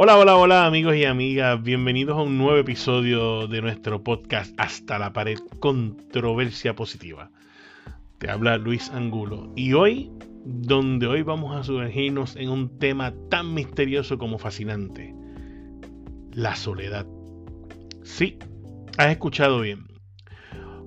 Hola, 0.00 0.16
hola, 0.16 0.36
hola 0.36 0.64
amigos 0.64 0.94
y 0.94 1.04
amigas, 1.04 1.60
bienvenidos 1.60 2.16
a 2.16 2.22
un 2.22 2.38
nuevo 2.38 2.56
episodio 2.56 3.48
de 3.48 3.60
nuestro 3.60 4.04
podcast 4.04 4.54
Hasta 4.56 4.96
la 4.96 5.12
pared, 5.12 5.40
controversia 5.58 6.76
positiva. 6.76 7.32
Te 8.18 8.30
habla 8.30 8.58
Luis 8.58 8.90
Angulo 8.90 9.52
y 9.56 9.72
hoy, 9.72 10.12
donde 10.44 11.08
hoy 11.08 11.22
vamos 11.22 11.56
a 11.56 11.64
sumergirnos 11.64 12.36
en 12.36 12.48
un 12.48 12.78
tema 12.78 13.12
tan 13.28 13.52
misterioso 13.54 14.18
como 14.18 14.38
fascinante, 14.38 15.16
la 16.30 16.54
soledad. 16.54 17.04
Sí, 18.04 18.38
has 18.98 19.10
escuchado 19.10 19.62
bien. 19.62 19.88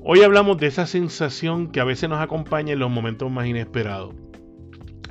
Hoy 0.05 0.21
hablamos 0.21 0.57
de 0.57 0.67
esa 0.67 0.85
sensación 0.85 1.73
que 1.73 1.81
a 1.81 1.83
veces 1.83 2.07
nos 2.07 2.21
acompaña 2.21 2.71
en 2.71 2.79
los 2.79 2.89
momentos 2.89 3.29
más 3.29 3.45
inesperados 3.45 4.15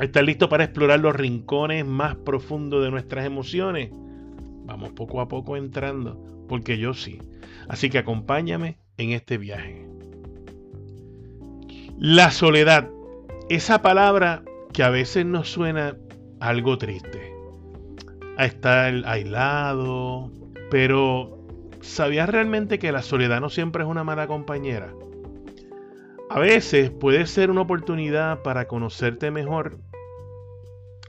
¿Estás 0.01 0.25
listo 0.25 0.48
para 0.48 0.65
explorar 0.65 0.98
los 1.01 1.15
rincones 1.15 1.84
más 1.84 2.16
profundos 2.16 2.83
de 2.83 2.91
nuestras 2.91 3.27
emociones? 3.27 3.91
Vamos 4.65 4.92
poco 4.92 5.20
a 5.20 5.29
poco 5.29 5.59
entrando, 5.59 6.19
porque 6.48 6.79
yo 6.79 6.95
sí. 6.95 7.20
Así 7.69 7.91
que 7.91 7.98
acompáñame 7.98 8.78
en 8.97 9.11
este 9.11 9.37
viaje. 9.37 9.87
La 11.98 12.30
soledad, 12.30 12.89
esa 13.51 13.83
palabra 13.83 14.42
que 14.73 14.83
a 14.83 14.89
veces 14.89 15.27
nos 15.27 15.51
suena 15.51 15.98
algo 16.41 16.78
triste. 16.78 17.34
A 18.39 18.47
estar 18.47 19.03
aislado, 19.05 20.33
pero 20.70 21.45
¿sabías 21.83 22.30
realmente 22.30 22.78
que 22.78 22.91
la 22.91 23.03
soledad 23.03 23.42
no 23.42 23.51
siempre 23.51 23.83
es 23.83 23.89
una 23.89 24.03
mala 24.03 24.27
compañera? 24.27 24.95
A 26.30 26.39
veces 26.39 26.91
puede 26.91 27.27
ser 27.27 27.51
una 27.51 27.61
oportunidad 27.61 28.41
para 28.42 28.67
conocerte 28.67 29.30
mejor 29.30 29.90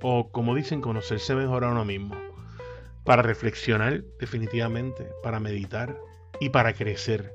o 0.01 0.31
como 0.31 0.55
dicen, 0.55 0.81
conocerse 0.81 1.35
mejor 1.35 1.63
a 1.63 1.71
uno 1.71 1.85
mismo, 1.85 2.16
para 3.03 3.21
reflexionar 3.21 4.03
definitivamente, 4.19 5.08
para 5.23 5.39
meditar 5.39 5.97
y 6.39 6.49
para 6.49 6.73
crecer. 6.73 7.33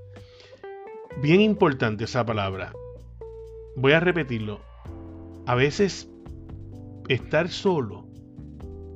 Bien 1.23 1.41
importante 1.41 2.05
esa 2.05 2.25
palabra. 2.27 2.73
Voy 3.77 3.93
a 3.93 4.01
repetirlo. 4.01 4.61
A 5.47 5.55
veces 5.55 6.11
estar 7.09 7.49
solo 7.49 8.07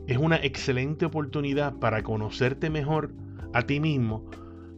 es 0.06 0.18
una 0.18 0.36
excelente 0.36 1.06
oportunidad 1.06 1.78
para 1.78 2.02
conocerte 2.02 2.70
mejor 2.70 3.12
a 3.52 3.62
ti 3.62 3.80
mismo, 3.80 4.28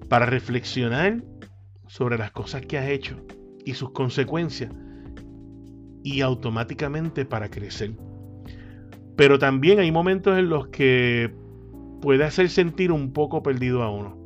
para 0.09 0.27
reflexionar 0.27 1.23
sobre 1.87 2.19
las 2.19 2.31
cosas 2.31 2.67
que 2.67 2.79
has 2.79 2.89
hecho 2.89 3.17
y 3.65 3.75
sus 3.75 3.93
consecuencias 3.93 4.73
y 6.03 6.21
automáticamente 6.21 7.25
para 7.25 7.49
crecer. 7.49 7.97
Pero 9.23 9.39
también 9.39 9.79
hay 9.79 9.93
momentos 9.93 10.37
en 10.37 10.49
los 10.49 10.67
que 10.67 11.31
puede 12.01 12.25
hacer 12.25 12.51
sentir 12.51 12.91
un 12.91 13.13
poco 13.13 13.41
perdido 13.41 13.85
a 13.85 13.89
uno. 13.89 14.19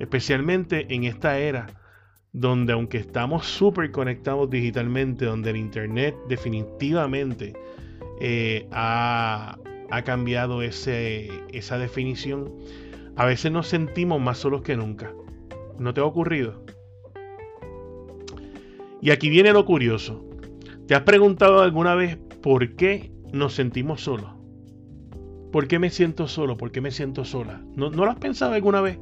Especialmente 0.00 0.86
en 0.88 1.04
esta 1.04 1.38
era 1.38 1.66
donde 2.32 2.72
aunque 2.72 2.96
estamos 2.96 3.44
súper 3.44 3.90
conectados 3.90 4.48
digitalmente, 4.48 5.26
donde 5.26 5.50
el 5.50 5.56
Internet 5.58 6.16
definitivamente 6.30 7.52
eh, 8.22 8.66
ha, 8.72 9.58
ha, 9.90 10.02
cambiado 10.04 10.62
esa 10.62 11.76
definición, 11.76 12.50
a 13.16 13.26
veces 13.26 13.52
nos 13.52 13.68
sentimos 13.68 14.18
más 14.18 14.38
solos 14.38 14.62
que 14.62 14.78
nunca. 14.78 15.12
¿No 15.78 15.92
te 15.92 16.00
ha 16.00 16.04
ocurrido? 16.04 16.64
Y 19.02 19.10
aquí 19.10 19.28
viene 19.28 19.52
lo 19.52 19.66
curioso. 19.66 20.24
¿Te 20.86 20.94
has 20.94 21.02
preguntado 21.02 21.60
alguna 21.60 21.94
vez 21.94 22.16
por 22.40 22.76
qué 22.76 23.12
nos 23.32 23.54
sentimos 23.54 24.02
solos. 24.02 24.37
¿Por 25.52 25.66
qué 25.66 25.78
me 25.78 25.90
siento 25.90 26.28
solo? 26.28 26.56
¿Por 26.56 26.70
qué 26.70 26.80
me 26.80 26.90
siento 26.90 27.24
sola? 27.24 27.62
¿No, 27.74 27.90
lo 27.90 28.10
has 28.10 28.18
pensado 28.18 28.52
alguna 28.52 28.80
vez? 28.80 28.98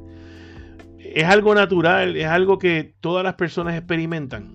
Es 0.99 1.25
algo 1.25 1.53
natural, 1.55 2.15
es 2.15 2.27
algo 2.27 2.57
que 2.57 2.95
todas 3.01 3.23
las 3.23 3.35
personas 3.35 3.75
experimentan. 3.75 4.53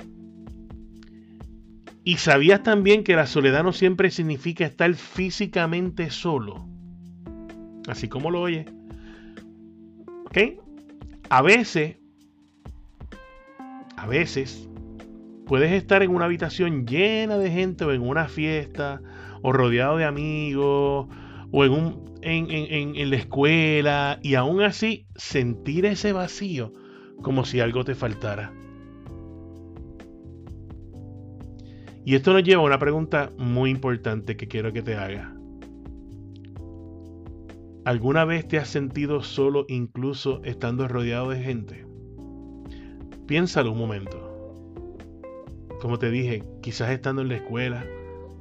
Y 2.05 2.17
sabías 2.17 2.63
también 2.63 3.05
que 3.05 3.15
la 3.15 3.27
soledad 3.27 3.63
no 3.63 3.73
siempre 3.73 4.11
significa 4.11 4.65
estar 4.65 4.93
físicamente 4.95 6.11
solo. 6.11 6.67
Así 7.89 8.09
como 8.09 8.31
lo 8.31 8.41
oyes. 8.41 8.67
¿Ok? 10.27 10.39
A 11.29 11.43
veces, 11.43 11.97
a 13.97 14.07
veces, 14.07 14.69
puedes 15.47 15.73
estar 15.73 16.03
en 16.03 16.11
una 16.11 16.25
habitación 16.25 16.87
llena 16.87 17.39
de 17.39 17.51
gente 17.51 17.85
o 17.85 17.93
en 17.93 18.03
una 18.03 18.27
fiesta 18.29 19.01
o 19.43 19.53
rodeado 19.53 19.97
de 19.97 20.05
amigos, 20.05 21.09
o 21.53 21.65
en, 21.65 21.73
un, 21.73 22.15
en, 22.23 23.11
la 23.11 23.17
escuela, 23.17 24.19
y 24.23 24.35
aún 24.35 24.63
así 24.63 25.07
sentir 25.15 25.85
ese 25.85 26.13
vacío 26.13 26.73
como 27.23 27.45
si 27.45 27.61
algo 27.61 27.85
te 27.85 27.95
faltara. 27.95 28.53
Y 32.05 32.17
esto 32.17 32.33
nos 32.33 32.43
lleva 32.43 32.63
a 32.63 32.67
una 32.67 32.79
pregunta 32.79 33.31
muy 33.39 33.71
importante 33.71 34.37
que 34.37 34.49
quiero 34.49 34.73
que 34.73 34.83
te 34.83 34.97
haga. 34.97 35.37
¿Alguna 37.85 38.25
vez 38.25 38.49
te 38.49 38.59
has 38.59 38.69
sentido 38.69 39.23
solo 39.23 39.67
incluso 39.69 40.41
estando 40.45 40.89
rodeado 40.89 41.31
de 41.31 41.43
gente? 41.43 41.85
Piénsalo 43.27 43.73
un 43.73 43.79
momento. 43.79 44.29
Como 45.81 45.99
te 45.99 46.11
dije, 46.11 46.45
quizás 46.61 46.91
estando 46.91 47.23
en 47.23 47.29
la 47.29 47.37
escuela, 47.37 47.85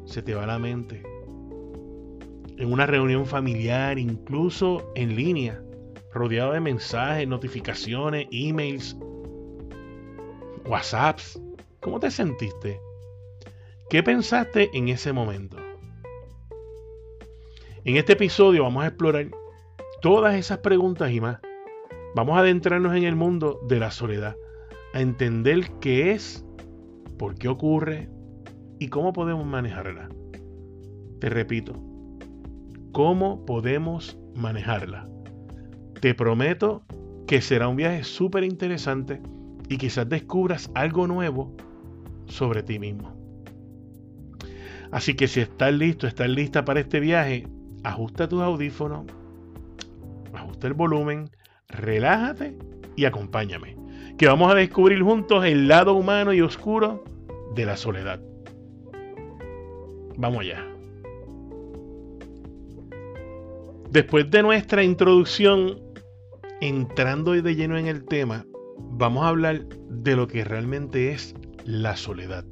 se 0.05 0.21
te 0.21 0.33
va 0.33 0.45
la 0.45 0.59
mente. 0.59 1.10
En 2.61 2.71
una 2.71 2.85
reunión 2.85 3.25
familiar, 3.25 3.97
incluso 3.97 4.91
en 4.93 5.15
línea, 5.15 5.63
rodeado 6.13 6.51
de 6.51 6.59
mensajes, 6.59 7.27
notificaciones, 7.27 8.27
emails, 8.31 8.95
WhatsApps. 10.67 11.41
¿Cómo 11.79 11.99
te 11.99 12.11
sentiste? 12.11 12.79
¿Qué 13.89 14.03
pensaste 14.03 14.69
en 14.77 14.89
ese 14.89 15.11
momento? 15.11 15.57
En 17.83 17.97
este 17.97 18.13
episodio 18.13 18.61
vamos 18.61 18.83
a 18.83 18.89
explorar 18.89 19.31
todas 20.03 20.35
esas 20.35 20.59
preguntas 20.59 21.11
y 21.11 21.19
más. 21.19 21.39
Vamos 22.13 22.37
a 22.37 22.41
adentrarnos 22.41 22.95
en 22.95 23.05
el 23.05 23.15
mundo 23.15 23.59
de 23.67 23.79
la 23.79 23.89
soledad, 23.89 24.35
a 24.93 25.01
entender 25.01 25.67
qué 25.79 26.11
es, 26.11 26.45
por 27.17 27.33
qué 27.33 27.47
ocurre, 27.47 28.07
y 28.77 28.89
cómo 28.89 29.13
podemos 29.13 29.47
manejarla. 29.47 30.09
Te 31.19 31.27
repito, 31.27 31.90
¿cómo 32.91 33.45
podemos 33.45 34.19
manejarla? 34.35 35.07
Te 35.99 36.13
prometo 36.13 36.83
que 37.27 37.41
será 37.41 37.67
un 37.67 37.75
viaje 37.75 38.03
súper 38.03 38.43
interesante 38.43 39.21
y 39.69 39.77
quizás 39.77 40.09
descubras 40.09 40.69
algo 40.73 41.07
nuevo 41.07 41.55
sobre 42.25 42.63
ti 42.63 42.79
mismo. 42.79 43.15
Así 44.91 45.13
que 45.13 45.27
si 45.27 45.39
estás 45.39 45.73
listo, 45.73 46.07
estás 46.07 46.29
lista 46.29 46.65
para 46.65 46.81
este 46.81 46.99
viaje, 46.99 47.47
ajusta 47.83 48.27
tus 48.27 48.41
audífonos, 48.41 49.05
ajusta 50.33 50.67
el 50.67 50.73
volumen, 50.73 51.29
relájate 51.69 52.57
y 52.97 53.05
acompáñame, 53.05 53.77
que 54.17 54.27
vamos 54.27 54.51
a 54.51 54.55
descubrir 54.55 55.01
juntos 55.01 55.45
el 55.45 55.69
lado 55.69 55.93
humano 55.93 56.33
y 56.33 56.41
oscuro 56.41 57.05
de 57.55 57.65
la 57.65 57.77
soledad. 57.77 58.19
Vamos 60.17 60.41
allá. 60.41 60.70
Después 63.91 64.31
de 64.31 64.41
nuestra 64.41 64.85
introducción, 64.85 65.77
entrando 66.61 67.33
de 67.33 67.55
lleno 67.55 67.77
en 67.77 67.87
el 67.87 68.05
tema, 68.05 68.45
vamos 68.77 69.25
a 69.25 69.27
hablar 69.27 69.67
de 69.89 70.15
lo 70.15 70.27
que 70.29 70.45
realmente 70.45 71.11
es 71.11 71.35
la 71.65 71.97
soledad. 71.97 72.45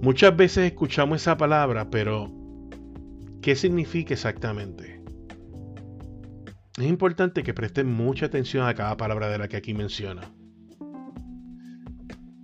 Muchas 0.00 0.36
veces 0.36 0.70
escuchamos 0.70 1.22
esa 1.22 1.36
palabra, 1.36 1.90
pero 1.90 2.30
¿qué 3.40 3.56
significa 3.56 4.14
exactamente? 4.14 5.02
Es 6.78 6.86
importante 6.86 7.42
que 7.42 7.52
presten 7.52 7.92
mucha 7.92 8.26
atención 8.26 8.64
a 8.68 8.74
cada 8.74 8.96
palabra 8.96 9.28
de 9.28 9.38
la 9.38 9.48
que 9.48 9.56
aquí 9.56 9.74
menciona. 9.74 10.22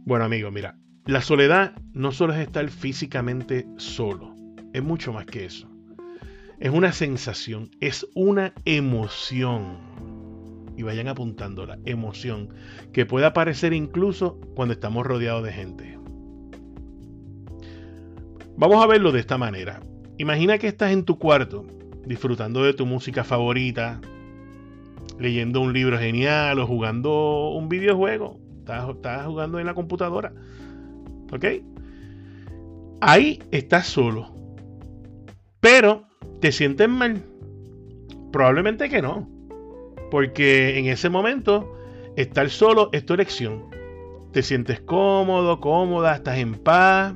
Bueno, 0.05 0.25
amigo, 0.25 0.50
mira, 0.50 0.77
la 1.06 1.21
soledad 1.21 1.77
no 1.93 2.11
solo 2.11 2.35
es 2.35 2.41
estar 2.41 2.69
físicamente 2.69 3.69
solo, 3.77 4.35
es 4.73 4.83
mucho 4.83 5.12
más 5.12 5.27
que 5.27 5.45
eso. 5.45 5.68
Es 6.61 6.71
una 6.73 6.93
sensación, 6.93 7.71
es 7.81 8.07
una 8.15 8.53
emoción. 8.65 9.79
Y 10.77 10.83
vayan 10.83 11.09
apuntando 11.09 11.67
la 11.67 11.79
emoción 11.85 12.49
que 12.93 13.07
puede 13.07 13.27
aparecer 13.27 13.73
incluso 13.73 14.41
cuando 14.55 14.75
estamos 14.75 15.07
rodeados 15.07 15.45
de 15.45 15.53
gente. 15.53 15.99
Vamos 18.57 18.83
a 18.83 18.89
verlo 18.89 19.13
de 19.13 19.21
esta 19.21 19.39
manera. 19.39 19.81
Imagina 20.19 20.59
que 20.59 20.67
estás 20.67 20.91
en 20.91 21.05
tu 21.05 21.17
cuarto, 21.17 21.65
disfrutando 22.07 22.65
de 22.65 22.75
tu 22.75 22.87
música 22.87 23.23
favorita, 23.23 24.01
leyendo 25.19 25.61
un 25.61 25.73
libro 25.73 25.97
genial 25.97 26.59
o 26.59 26.67
jugando 26.67 27.51
un 27.51 27.69
videojuego. 27.69 28.41
Estás, 28.59 28.89
estás 28.89 29.27
jugando 29.27 29.61
en 29.61 29.67
la 29.67 29.75
computadora 29.75 30.33
¿Ok? 31.33 31.45
Ahí 33.01 33.43
estás 33.53 33.87
solo. 33.87 34.35
Pero 35.61 36.08
te 36.41 36.53
sientes 36.53 36.88
mal. 36.88 37.23
Probablemente 38.32 38.88
que 38.88 39.03
no. 39.03 39.29
Porque 40.11 40.79
en 40.79 40.87
ese 40.87 41.09
momento, 41.09 41.76
estar 42.17 42.49
solo 42.50 42.91
es 42.93 43.05
tu 43.05 43.15
elección. 43.15 43.65
Te 44.32 44.43
sientes 44.43 44.81
cómodo, 44.81 45.61
cómoda, 45.61 46.15
estás 46.15 46.38
en 46.38 46.55
paz. 46.55 47.15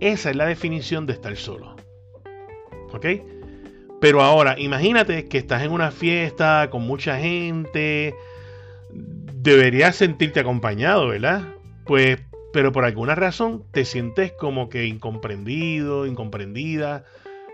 Esa 0.00 0.30
es 0.30 0.36
la 0.36 0.46
definición 0.46 1.06
de 1.06 1.14
estar 1.14 1.36
solo. 1.36 1.76
¿Ok? 2.92 3.06
Pero 4.00 4.22
ahora, 4.22 4.58
imagínate 4.58 5.26
que 5.26 5.38
estás 5.38 5.62
en 5.62 5.72
una 5.72 5.90
fiesta 5.90 6.68
con 6.70 6.82
mucha 6.82 7.18
gente. 7.18 8.14
Deberías 8.90 9.96
sentirte 9.96 10.40
acompañado, 10.40 11.08
¿verdad? 11.08 11.42
Pues, 11.84 12.20
pero 12.52 12.70
por 12.70 12.84
alguna 12.84 13.14
razón 13.14 13.64
te 13.72 13.84
sientes 13.84 14.32
como 14.32 14.68
que 14.68 14.86
incomprendido, 14.86 16.06
incomprendida, 16.06 17.04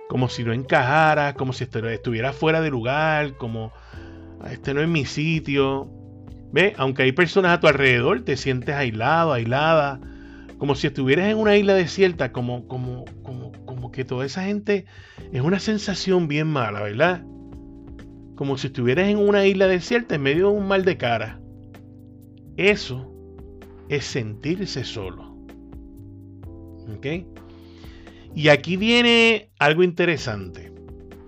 como 0.08 0.28
si 0.28 0.44
no 0.44 0.52
encajaras, 0.52 1.34
como 1.34 1.52
si 1.52 1.64
estuvieras 1.64 2.36
fuera 2.36 2.60
de 2.60 2.70
lugar, 2.70 3.36
como 3.36 3.72
este 4.50 4.74
no 4.74 4.80
es 4.80 4.88
mi 4.88 5.04
sitio. 5.04 5.88
¿Ve? 6.52 6.72
Aunque 6.76 7.02
hay 7.02 7.12
personas 7.12 7.52
a 7.52 7.60
tu 7.60 7.66
alrededor, 7.66 8.22
te 8.22 8.36
sientes 8.36 8.74
aislado, 8.74 9.32
aislada, 9.32 10.00
como 10.58 10.76
si 10.76 10.86
estuvieras 10.86 11.28
en 11.28 11.36
una 11.36 11.56
isla 11.56 11.74
desierta, 11.74 12.30
como, 12.30 12.68
como, 12.68 13.04
como, 13.22 13.50
como 13.64 13.90
que 13.90 14.04
toda 14.04 14.24
esa 14.24 14.44
gente 14.44 14.84
es 15.32 15.42
una 15.42 15.58
sensación 15.58 16.28
bien 16.28 16.46
mala, 16.46 16.82
¿verdad? 16.82 17.24
Como 18.36 18.56
si 18.56 18.68
estuvieras 18.68 19.08
en 19.08 19.18
una 19.18 19.46
isla 19.46 19.66
desierta 19.66 20.14
en 20.14 20.22
medio 20.22 20.50
de 20.50 20.58
un 20.58 20.68
mal 20.68 20.84
de 20.84 20.96
cara. 20.96 21.40
Eso 22.56 23.12
es 23.88 24.04
sentirse 24.04 24.84
solo. 24.84 25.36
¿Ok? 26.96 27.06
Y 28.34 28.48
aquí 28.48 28.76
viene 28.76 29.50
algo 29.58 29.82
interesante. 29.82 30.72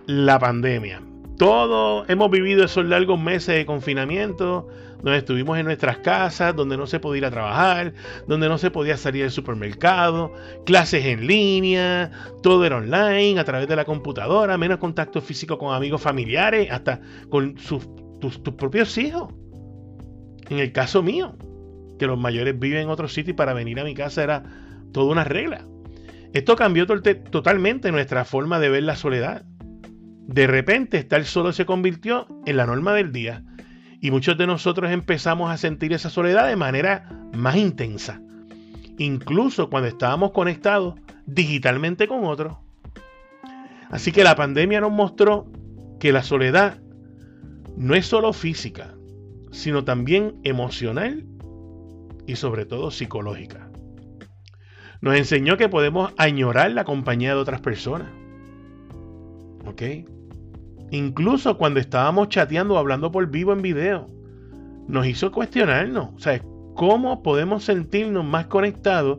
La 0.06 0.38
pandemia. 0.38 1.02
Todos 1.38 2.08
hemos 2.08 2.30
vivido 2.30 2.64
esos 2.64 2.84
largos 2.86 3.20
meses 3.20 3.56
de 3.56 3.66
confinamiento, 3.66 4.68
donde 5.02 5.18
estuvimos 5.18 5.58
en 5.58 5.66
nuestras 5.66 5.98
casas, 5.98 6.56
donde 6.56 6.76
no 6.76 6.86
se 6.86 6.98
podía 6.98 7.18
ir 7.18 7.24
a 7.26 7.30
trabajar, 7.30 7.92
donde 8.26 8.48
no 8.48 8.56
se 8.58 8.70
podía 8.70 8.96
salir 8.96 9.22
del 9.22 9.30
supermercado, 9.30 10.32
clases 10.64 11.04
en 11.04 11.26
línea, 11.26 12.10
todo 12.42 12.64
era 12.64 12.78
online, 12.78 13.38
a 13.38 13.44
través 13.44 13.68
de 13.68 13.76
la 13.76 13.84
computadora, 13.84 14.56
menos 14.56 14.78
contacto 14.78 15.20
físico 15.20 15.58
con 15.58 15.74
amigos 15.74 16.00
familiares, 16.00 16.68
hasta 16.70 17.00
con 17.28 17.54
tus, 17.54 18.38
propios 18.56 18.96
hijos. 18.96 19.32
En 20.48 20.58
el 20.58 20.72
caso 20.72 21.02
mío, 21.02 21.36
que 21.98 22.06
los 22.06 22.18
mayores 22.18 22.58
viven 22.58 22.82
en 22.82 22.88
otro 22.88 23.08
sitio 23.08 23.32
y 23.32 23.36
para 23.36 23.52
venir 23.52 23.78
a 23.78 23.84
mi 23.84 23.94
casa 23.94 24.22
era 24.22 24.42
toda 24.92 25.12
una 25.12 25.24
regla. 25.24 25.66
Esto 26.32 26.56
cambió 26.56 26.86
totalmente 26.86 27.92
nuestra 27.92 28.24
forma 28.24 28.58
de 28.58 28.68
ver 28.68 28.82
la 28.82 28.96
soledad. 28.96 29.44
De 30.26 30.46
repente 30.46 30.98
estar 30.98 31.24
solo 31.24 31.52
se 31.52 31.66
convirtió 31.66 32.26
en 32.46 32.56
la 32.56 32.66
norma 32.66 32.92
del 32.92 33.12
día 33.12 33.42
y 34.00 34.10
muchos 34.10 34.36
de 34.36 34.46
nosotros 34.46 34.90
empezamos 34.90 35.50
a 35.50 35.56
sentir 35.56 35.92
esa 35.92 36.10
soledad 36.10 36.46
de 36.48 36.56
manera 36.56 37.08
más 37.32 37.56
intensa, 37.56 38.20
incluso 38.98 39.70
cuando 39.70 39.88
estábamos 39.88 40.32
conectados 40.32 40.94
digitalmente 41.26 42.06
con 42.08 42.24
otros. 42.24 42.56
Así 43.90 44.12
que 44.12 44.24
la 44.24 44.36
pandemia 44.36 44.80
nos 44.80 44.92
mostró 44.92 45.50
que 46.00 46.12
la 46.12 46.22
soledad 46.22 46.80
no 47.76 47.94
es 47.94 48.06
solo 48.06 48.32
física, 48.32 48.94
sino 49.52 49.84
también 49.84 50.38
emocional 50.42 51.24
y 52.26 52.36
sobre 52.36 52.66
todo 52.66 52.90
psicológica. 52.90 53.65
Nos 55.00 55.16
enseñó 55.16 55.56
que 55.56 55.68
podemos 55.68 56.12
añorar 56.16 56.70
la 56.72 56.84
compañía 56.84 57.34
de 57.34 57.40
otras 57.40 57.60
personas. 57.60 58.08
¿Ok? 59.66 59.82
Incluso 60.90 61.58
cuando 61.58 61.80
estábamos 61.80 62.28
chateando 62.28 62.74
o 62.74 62.78
hablando 62.78 63.10
por 63.10 63.28
vivo 63.28 63.52
en 63.52 63.62
video, 63.62 64.06
nos 64.86 65.06
hizo 65.06 65.32
cuestionarnos, 65.32 66.10
o 66.14 66.18
sea, 66.18 66.40
cómo 66.74 67.22
podemos 67.22 67.64
sentirnos 67.64 68.24
más 68.24 68.46
conectados, 68.46 69.18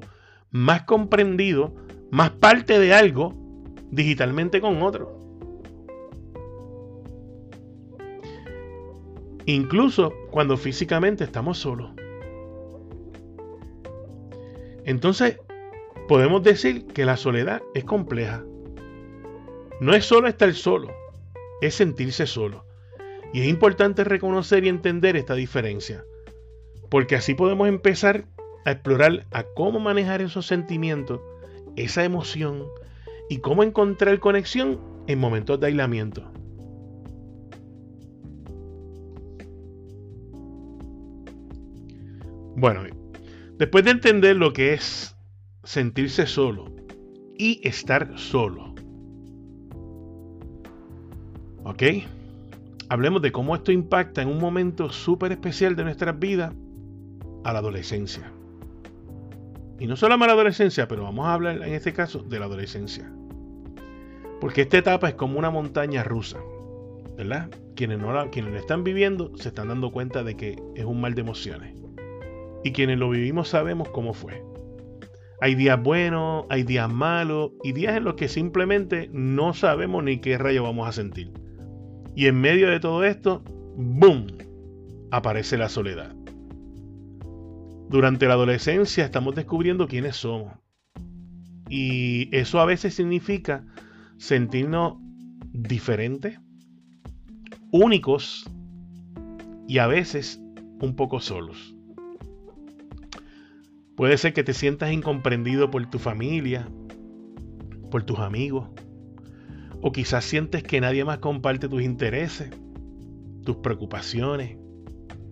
más 0.51 0.83
comprendidos, 0.83 1.71
más 2.09 2.30
parte 2.31 2.80
de 2.80 2.94
algo 2.94 3.33
digitalmente 3.91 4.62
con 4.62 4.81
otro. 4.81 5.18
Incluso 9.45 10.13
cuando 10.30 10.57
físicamente 10.57 11.23
estamos 11.23 11.57
solos. 11.57 11.91
Entonces, 14.85 15.38
podemos 16.07 16.42
decir 16.42 16.86
que 16.88 17.06
la 17.06 17.18
soledad 17.18 17.62
es 17.74 17.83
compleja. 17.83 18.44
No 19.80 19.94
es 19.94 20.06
solo 20.06 20.27
estar 20.27 20.54
solo, 20.54 20.92
es 21.62 21.75
sentirse 21.75 22.25
solo. 22.25 22.65
Y 23.33 23.42
es 23.42 23.48
importante 23.48 24.04
reconocer 24.04 24.63
y 24.63 24.69
entender 24.69 25.18
esta 25.18 25.36
diferencia, 25.36 26.04
porque 26.89 27.15
así 27.15 27.33
podemos 27.33 27.68
empezar 27.68 28.25
a 28.65 28.71
explorar 28.71 29.25
a 29.31 29.44
cómo 29.44 29.80
manejar 29.80 30.21
esos 30.21 30.48
sentimientos, 30.48 31.19
esa 31.75 32.06
emoción 32.06 32.65
y 33.30 33.39
cómo 33.39 33.63
encontrar 33.63 34.19
conexión 34.19 34.80
en 35.07 35.19
momentos 35.19 35.59
de 35.59 35.68
aislamiento. 35.68 36.31
Bueno, 42.56 42.83
después 43.57 43.83
de 43.83 43.92
entender 43.92 44.36
lo 44.38 44.51
que 44.54 44.74
es 44.74 45.16
sentirse 45.67 46.25
solo 46.25 46.71
y 47.37 47.59
estar 47.67 48.17
solo, 48.17 48.73
¿Ok? 51.65 51.83
Hablemos 52.87 53.21
de 53.21 53.33
cómo 53.33 53.53
esto 53.53 53.73
impacta 53.73 54.21
en 54.21 54.29
un 54.29 54.39
momento 54.39 54.89
súper 54.89 55.33
especial 55.33 55.75
de 55.75 55.83
nuestras 55.83 56.17
vidas 56.17 56.53
a 57.43 57.51
la 57.51 57.59
adolescencia. 57.59 58.31
Y 59.77 59.87
no 59.87 59.97
solo 59.97 60.13
a 60.13 60.17
la 60.17 60.31
adolescencia, 60.31 60.87
pero 60.87 61.03
vamos 61.03 61.27
a 61.27 61.33
hablar 61.33 61.61
en 61.61 61.73
este 61.73 61.91
caso 61.91 62.19
de 62.19 62.39
la 62.39 62.45
adolescencia. 62.45 63.11
Porque 64.39 64.61
esta 64.61 64.77
etapa 64.77 65.09
es 65.09 65.15
como 65.15 65.37
una 65.37 65.49
montaña 65.49 66.05
rusa, 66.05 66.39
¿verdad? 67.17 67.49
Quienes, 67.75 67.99
no 67.99 68.13
la, 68.13 68.29
quienes 68.29 68.53
lo 68.53 68.59
están 68.59 68.85
viviendo 68.85 69.35
se 69.35 69.49
están 69.49 69.67
dando 69.67 69.91
cuenta 69.91 70.23
de 70.23 70.37
que 70.37 70.55
es 70.75 70.85
un 70.85 71.01
mal 71.01 71.13
de 71.13 71.21
emociones. 71.21 71.75
Y 72.63 72.71
quienes 72.71 72.97
lo 72.97 73.09
vivimos 73.09 73.49
sabemos 73.49 73.89
cómo 73.89 74.13
fue. 74.13 74.41
Hay 75.39 75.53
días 75.53 75.81
buenos, 75.81 76.45
hay 76.49 76.63
días 76.63 76.91
malos 76.91 77.51
y 77.63 77.73
días 77.73 77.95
en 77.95 78.03
los 78.03 78.15
que 78.15 78.27
simplemente 78.27 79.09
no 79.13 79.53
sabemos 79.53 80.03
ni 80.03 80.19
qué 80.19 80.37
rayo 80.37 80.63
vamos 80.63 80.89
a 80.89 80.91
sentir. 80.91 81.31
Y 82.15 82.25
en 82.25 82.41
medio 82.41 82.69
de 82.69 82.79
todo 82.79 83.03
esto, 83.03 83.44
¡boom! 83.75 84.25
aparece 85.11 85.57
la 85.57 85.69
soledad. 85.69 86.15
Durante 87.89 88.25
la 88.25 88.33
adolescencia 88.33 89.06
estamos 89.06 89.35
descubriendo 89.35 89.87
quiénes 89.87 90.15
somos. 90.15 90.53
Y 91.69 92.35
eso 92.35 92.59
a 92.59 92.65
veces 92.65 92.95
significa 92.95 93.63
sentirnos 94.17 94.95
diferentes, 95.53 96.39
únicos 97.71 98.49
y 99.67 99.77
a 99.77 99.85
veces 99.85 100.41
un 100.81 100.95
poco 100.95 101.19
solos. 101.19 101.76
Puede 103.97 104.19
ser 104.19 104.31
que 104.31 104.44
te 104.44 104.54
sientas 104.54 104.92
incomprendido 104.92 105.71
por 105.71 105.83
tu 105.89 105.97
familia, 105.97 106.69
por 107.89 108.04
tus 108.04 108.19
amigos, 108.19 108.69
o 109.81 109.92
quizás 109.92 110.23
sientes 110.23 110.61
que 110.61 110.80
nadie 110.80 111.04
más 111.04 111.18
comparte 111.18 111.68
tus 111.68 111.81
intereses, 111.81 112.51
tus 113.44 113.56
preocupaciones, 113.57 114.56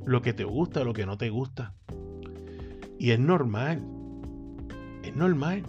lo 0.03 0.23
que 0.23 0.33
te 0.33 0.45
gusta, 0.45 0.83
lo 0.83 0.93
que 0.93 1.05
no 1.05 1.15
te 1.15 1.29
gusta. 1.29 1.75
Y 2.97 3.11
es 3.11 3.19
normal. 3.19 3.85
Es 5.03 5.15
normal. 5.15 5.61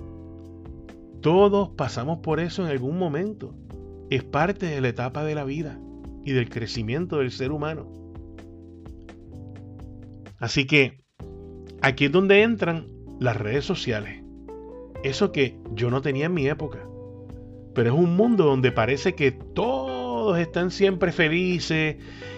Todos 1.20 1.68
pasamos 1.76 2.20
por 2.22 2.40
eso 2.40 2.64
en 2.64 2.70
algún 2.70 2.98
momento. 2.98 3.54
Es 4.08 4.24
parte 4.24 4.64
de 4.64 4.80
la 4.80 4.88
etapa 4.88 5.22
de 5.22 5.34
la 5.34 5.44
vida 5.44 5.78
y 6.24 6.32
del 6.32 6.48
crecimiento 6.48 7.18
del 7.18 7.30
ser 7.30 7.52
humano. 7.52 7.92
Así 10.38 10.66
que 10.66 11.05
aquí 11.86 12.06
es 12.06 12.12
donde 12.12 12.42
entran 12.42 12.88
las 13.20 13.36
redes 13.36 13.64
sociales. 13.64 14.22
Eso 15.04 15.30
que 15.30 15.56
yo 15.72 15.90
no 15.90 16.02
tenía 16.02 16.26
en 16.26 16.34
mi 16.34 16.48
época. 16.48 16.80
Pero 17.74 17.90
es 17.90 17.94
un 17.94 18.16
mundo 18.16 18.44
donde 18.44 18.72
parece 18.72 19.14
que 19.14 19.30
todos 19.30 20.38
están 20.38 20.70
siempre 20.70 21.12
felices 21.12 21.96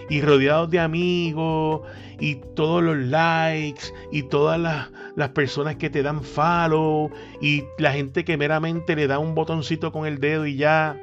y 0.09 0.21
rodeados 0.21 0.69
de 0.69 0.79
amigos 0.79 1.81
y 2.19 2.35
todos 2.55 2.83
los 2.83 2.97
likes 2.97 3.85
y 4.11 4.23
todas 4.23 4.59
las, 4.59 5.29
personas 5.29 5.77
que 5.77 5.89
te 5.89 6.03
dan 6.03 6.23
follow 6.23 7.09
y 7.41 7.63
la 7.77 7.93
gente 7.93 8.25
que 8.25 8.37
meramente 8.37 8.95
le 8.95 9.07
da 9.07 9.19
un 9.19 9.33
botoncito 9.33 9.91
con 9.91 10.05
el 10.05 10.19
dedo 10.19 10.45
y 10.45 10.57
ya. 10.57 11.01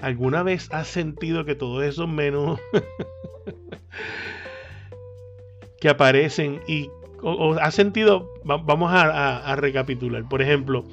¿Alguna 0.00 0.42
vez 0.42 0.68
has 0.72 0.88
sentido 0.88 1.44
que 1.44 1.54
todos 1.54 1.84
esos 1.84 2.08
menús 2.08 2.58
que 5.80 5.88
aparecen 5.88 6.60
y 6.66 6.90
o, 7.22 7.54
has 7.54 7.74
sentido, 7.74 8.28
vamos 8.44 8.90
a 8.92 9.56
recapitular, 9.56 10.28
por 10.28 10.42
ejemplo, 10.42 10.84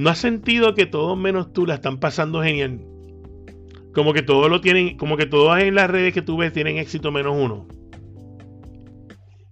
¿No 0.00 0.08
has 0.08 0.16
sentido 0.16 0.74
que 0.74 0.86
todos 0.86 1.18
menos 1.18 1.52
tú 1.52 1.66
la 1.66 1.74
están 1.74 1.98
pasando 1.98 2.42
genial? 2.42 2.80
Como 3.92 4.14
que 4.14 4.22
todos 4.22 4.48
lo 4.48 4.62
tienen, 4.62 4.96
como 4.96 5.18
que 5.18 5.26
todas 5.26 5.62
en 5.62 5.74
las 5.74 5.90
redes 5.90 6.14
que 6.14 6.22
tú 6.22 6.38
ves 6.38 6.54
tienen 6.54 6.78
éxito 6.78 7.12
menos 7.12 7.36
uno. 7.36 7.66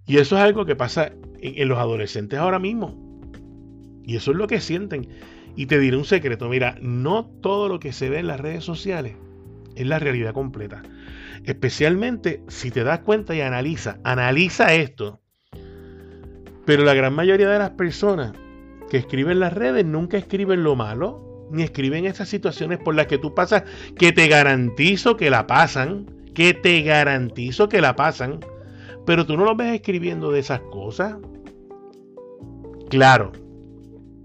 Y 0.07 0.17
eso 0.17 0.37
es 0.37 0.41
algo 0.41 0.65
que 0.65 0.75
pasa 0.75 1.11
en, 1.39 1.67
los 1.67 1.77
adolescentes 1.77 2.39
ahora 2.39 2.57
mismo. 2.57 3.21
Y 4.03 4.15
eso 4.15 4.31
es 4.31 4.37
lo 4.37 4.47
que 4.47 4.59
sienten. 4.59 5.07
Y 5.55 5.67
te 5.67 5.77
diré 5.77 5.97
un 5.97 6.05
secreto, 6.05 6.49
mira, 6.49 6.75
no 6.81 7.25
todo 7.25 7.67
lo 7.67 7.79
que 7.79 7.93
se 7.93 8.09
ve 8.09 8.17
en 8.17 8.25
las 8.25 8.39
redes 8.39 8.63
sociales 8.63 9.17
es 9.75 9.85
la 9.85 9.99
realidad 9.99 10.33
completa. 10.33 10.81
Especialmente 11.43 12.41
si 12.47 12.71
te 12.71 12.83
das 12.83 13.01
cuenta 13.01 13.35
y 13.35 13.41
analiza, 13.41 13.99
analiza 14.03 14.73
esto. 14.73 15.21
Pero 16.69 16.83
la 16.83 16.93
gran 16.93 17.15
mayoría 17.15 17.49
de 17.49 17.57
las 17.57 17.71
personas 17.71 18.31
que 18.91 18.97
escriben 18.97 19.39
las 19.39 19.53
redes 19.53 19.83
nunca 19.83 20.19
escriben 20.19 20.63
lo 20.63 20.75
malo, 20.75 21.47
ni 21.49 21.63
escriben 21.63 22.05
esas 22.05 22.29
situaciones 22.29 22.77
por 22.77 22.93
las 22.93 23.07
que 23.07 23.17
tú 23.17 23.33
pasas, 23.33 23.63
que 23.97 24.11
te 24.11 24.27
garantizo 24.27 25.17
que 25.17 25.31
la 25.31 25.47
pasan, 25.47 26.05
que 26.35 26.53
te 26.53 26.83
garantizo 26.83 27.69
que 27.69 27.81
la 27.81 27.95
pasan, 27.95 28.41
pero 29.03 29.25
tú 29.25 29.35
no 29.35 29.45
lo 29.45 29.55
ves 29.55 29.73
escribiendo 29.73 30.31
de 30.31 30.41
esas 30.41 30.59
cosas. 30.59 31.15
Claro, 32.91 33.31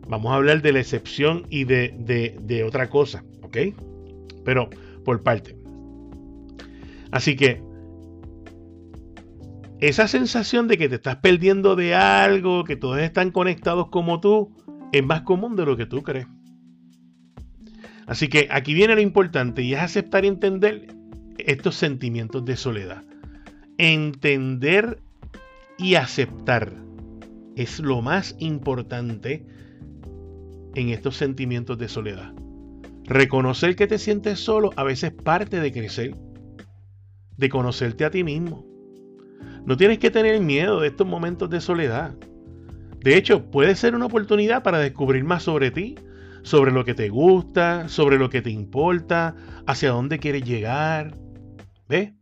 vamos 0.06 0.30
a 0.30 0.36
hablar 0.36 0.60
de 0.60 0.72
la 0.72 0.80
excepción 0.80 1.46
y 1.48 1.64
de, 1.64 1.94
de, 1.98 2.36
de 2.42 2.62
otra 2.62 2.90
cosa, 2.90 3.24
¿ok? 3.40 3.56
Pero 4.44 4.68
por 5.02 5.22
parte. 5.22 5.56
Así 7.10 7.36
que 7.36 7.62
esa 9.88 10.08
sensación 10.08 10.66
de 10.66 10.78
que 10.78 10.88
te 10.88 10.94
estás 10.94 11.16
perdiendo 11.16 11.76
de 11.76 11.94
algo, 11.94 12.64
que 12.64 12.76
todos 12.76 12.98
están 13.00 13.30
conectados 13.30 13.88
como 13.90 14.20
tú, 14.20 14.54
es 14.92 15.04
más 15.04 15.22
común 15.22 15.56
de 15.56 15.66
lo 15.66 15.76
que 15.76 15.84
tú 15.84 16.02
crees. 16.02 16.26
Así 18.06 18.28
que 18.28 18.48
aquí 18.50 18.72
viene 18.72 18.94
lo 18.94 19.00
importante 19.00 19.62
y 19.62 19.74
es 19.74 19.80
aceptar 19.80 20.24
y 20.24 20.28
entender 20.28 20.94
estos 21.38 21.74
sentimientos 21.74 22.44
de 22.44 22.56
soledad. 22.56 23.04
Entender 23.76 25.02
y 25.76 25.96
aceptar 25.96 26.72
es 27.56 27.80
lo 27.80 28.00
más 28.00 28.36
importante 28.38 29.44
en 30.74 30.88
estos 30.88 31.16
sentimientos 31.16 31.78
de 31.78 31.88
soledad. 31.88 32.32
Reconocer 33.04 33.76
que 33.76 33.86
te 33.86 33.98
sientes 33.98 34.40
solo 34.40 34.70
a 34.76 34.82
veces 34.82 35.12
parte 35.12 35.60
de 35.60 35.72
crecer, 35.72 36.16
de 37.36 37.48
conocerte 37.48 38.04
a 38.04 38.10
ti 38.10 38.24
mismo. 38.24 38.73
No 39.66 39.76
tienes 39.76 39.98
que 39.98 40.10
tener 40.10 40.40
miedo 40.40 40.80
de 40.80 40.88
estos 40.88 41.06
momentos 41.06 41.48
de 41.48 41.60
soledad. 41.60 42.14
De 43.00 43.16
hecho, 43.16 43.50
puede 43.50 43.76
ser 43.76 43.94
una 43.94 44.06
oportunidad 44.06 44.62
para 44.62 44.78
descubrir 44.78 45.24
más 45.24 45.42
sobre 45.42 45.70
ti, 45.70 45.94
sobre 46.42 46.72
lo 46.72 46.84
que 46.84 46.94
te 46.94 47.08
gusta, 47.08 47.88
sobre 47.88 48.18
lo 48.18 48.30
que 48.30 48.42
te 48.42 48.50
importa, 48.50 49.34
hacia 49.66 49.90
dónde 49.90 50.18
quieres 50.18 50.44
llegar. 50.44 51.16
¿Ves? 51.88 52.12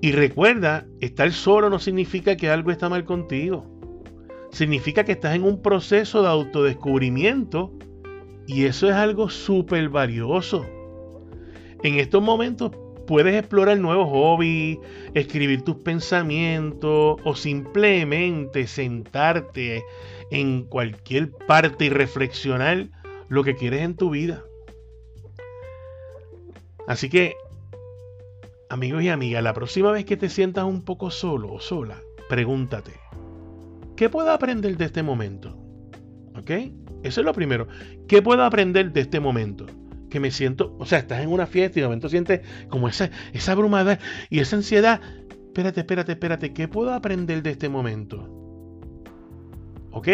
Y 0.00 0.12
recuerda, 0.12 0.86
estar 1.00 1.32
solo 1.32 1.70
no 1.70 1.78
significa 1.78 2.36
que 2.36 2.50
algo 2.50 2.70
está 2.70 2.88
mal 2.88 3.04
contigo. 3.04 3.66
Significa 4.50 5.04
que 5.04 5.12
estás 5.12 5.34
en 5.34 5.44
un 5.44 5.60
proceso 5.60 6.22
de 6.22 6.28
autodescubrimiento 6.28 7.76
y 8.46 8.64
eso 8.64 8.88
es 8.88 8.94
algo 8.94 9.28
súper 9.28 9.88
valioso. 9.88 10.64
En 11.82 11.96
estos 11.98 12.22
momentos 12.22 12.72
puedes 13.08 13.34
explorar 13.34 13.78
nuevos 13.78 14.06
hobbies, 14.10 14.78
escribir 15.14 15.62
tus 15.62 15.76
pensamientos 15.76 17.18
o 17.24 17.34
simplemente 17.34 18.66
sentarte 18.66 19.82
en 20.30 20.64
cualquier 20.64 21.32
parte 21.32 21.86
y 21.86 21.88
reflexionar 21.88 22.88
lo 23.28 23.44
que 23.44 23.56
quieres 23.56 23.80
en 23.80 23.96
tu 23.96 24.10
vida. 24.10 24.44
Así 26.86 27.08
que, 27.08 27.34
amigos 28.68 29.02
y 29.02 29.08
amigas, 29.08 29.42
la 29.42 29.54
próxima 29.54 29.90
vez 29.90 30.04
que 30.04 30.18
te 30.18 30.28
sientas 30.28 30.64
un 30.64 30.84
poco 30.84 31.10
solo 31.10 31.50
o 31.50 31.60
sola, 31.60 32.02
pregúntate, 32.28 32.92
¿qué 33.96 34.10
puedo 34.10 34.30
aprender 34.30 34.76
de 34.76 34.84
este 34.84 35.02
momento? 35.02 35.56
¿Ok? 36.36 36.50
Eso 37.02 37.20
es 37.22 37.24
lo 37.24 37.32
primero. 37.32 37.68
¿Qué 38.06 38.20
puedo 38.20 38.44
aprender 38.44 38.92
de 38.92 39.00
este 39.00 39.18
momento? 39.18 39.64
Que 40.10 40.20
me 40.20 40.30
siento, 40.30 40.74
o 40.78 40.86
sea, 40.86 40.98
estás 40.98 41.20
en 41.20 41.28
una 41.28 41.46
fiesta 41.46 41.78
y 41.78 41.82
de 41.82 41.88
momento 41.88 42.08
sientes 42.08 42.40
como 42.68 42.88
esa, 42.88 43.10
esa 43.32 43.52
abrumada 43.52 43.98
y 44.30 44.40
esa 44.40 44.56
ansiedad. 44.56 45.00
Espérate, 45.30 45.80
espérate, 45.80 46.12
espérate. 46.12 46.52
¿Qué 46.52 46.68
puedo 46.68 46.92
aprender 46.92 47.42
de 47.42 47.50
este 47.50 47.68
momento? 47.68 48.28
¿Ok? 49.90 50.08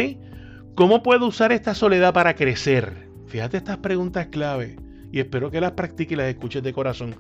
¿Cómo 0.75 1.03
puedo 1.03 1.27
usar 1.27 1.53
esta 1.53 1.75
soledad 1.75 2.13
para 2.13 2.35
crecer? 2.35 3.09
Fíjate 3.27 3.57
estas 3.57 3.79
preguntas 3.79 4.29
clave 4.29 4.77
y 5.13 5.21
espero 5.21 5.51
que 5.51 5.61
las 5.61 5.73
practiques 5.73 6.13
y 6.13 6.17
las 6.17 6.29
escuches 6.29 6.63
de 6.63 6.73
corazón. 6.73 7.15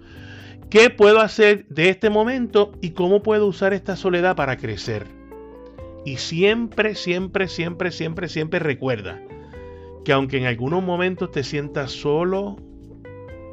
¿Qué 0.70 0.90
puedo 0.90 1.20
hacer 1.20 1.66
de 1.68 1.90
este 1.90 2.10
momento 2.10 2.72
y 2.80 2.90
cómo 2.90 3.22
puedo 3.22 3.46
usar 3.46 3.72
esta 3.74 3.94
soledad 3.94 4.34
para 4.34 4.56
crecer? 4.56 5.06
Y 6.04 6.16
siempre, 6.16 6.94
siempre, 6.94 7.48
siempre, 7.48 7.90
siempre, 7.92 8.28
siempre 8.28 8.58
recuerda, 8.58 9.20
que 10.04 10.12
aunque 10.12 10.38
en 10.38 10.46
algunos 10.46 10.82
momentos 10.82 11.30
te 11.30 11.42
sientas 11.42 11.90
solo, 11.90 12.56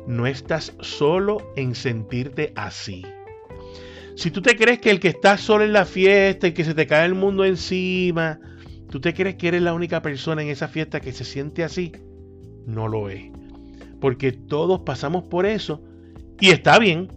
no 0.07 0.27
estás 0.27 0.75
solo 0.81 1.37
en 1.55 1.75
sentirte 1.75 2.53
así. 2.55 3.03
Si 4.15 4.29
tú 4.29 4.41
te 4.41 4.55
crees 4.55 4.79
que 4.79 4.91
el 4.91 4.99
que 4.99 5.07
está 5.07 5.37
solo 5.37 5.63
en 5.63 5.73
la 5.73 5.85
fiesta 5.85 6.47
y 6.47 6.53
que 6.53 6.65
se 6.65 6.73
te 6.73 6.85
cae 6.85 7.05
el 7.05 7.15
mundo 7.15 7.45
encima, 7.45 8.39
tú 8.89 8.99
te 8.99 9.13
crees 9.13 9.35
que 9.35 9.47
eres 9.47 9.61
la 9.61 9.73
única 9.73 10.01
persona 10.01 10.41
en 10.41 10.49
esa 10.49 10.67
fiesta 10.67 10.99
que 10.99 11.13
se 11.13 11.23
siente 11.23 11.63
así, 11.63 11.93
no 12.65 12.87
lo 12.87 13.09
es. 13.09 13.31
Porque 13.99 14.31
todos 14.31 14.81
pasamos 14.81 15.23
por 15.23 15.45
eso 15.45 15.81
y 16.39 16.49
está 16.49 16.77
bien. 16.77 17.07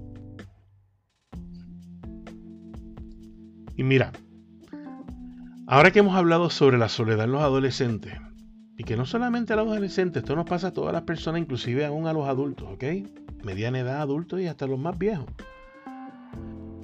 Y 3.77 3.83
mira, 3.83 4.13
ahora 5.67 5.91
que 5.91 5.99
hemos 5.99 6.15
hablado 6.15 6.49
sobre 6.49 6.79
la 6.79 6.89
soledad 6.89 7.25
en 7.25 7.33
los 7.33 7.43
adolescentes, 7.43 8.15
y 8.77 8.85
que 8.85 8.97
no 8.97 9.07
solamente 9.07 9.53
a 9.53 9.57
los 9.57 9.69
adolescentes, 9.69 10.23
esto 10.23 10.35
nos 10.35 10.47
pasa 10.47 10.69
a 10.69 10.73
todas 10.73 10.93
las 10.93 11.03
personas, 11.03 11.41
inclusive 11.41 11.85
aún 11.85 12.07
a 12.07 12.13
los 12.13 12.29
adultos, 12.29 12.69
¿ok? 12.73 12.85
Mediana 13.45 13.81
edad, 13.81 14.01
adultos 14.01 14.41
y 14.41 14.47
hasta 14.47 14.67
los 14.67 14.79
más 14.79 14.99
viejos. 14.99 15.27